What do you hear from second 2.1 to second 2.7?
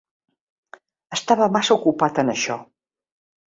en això.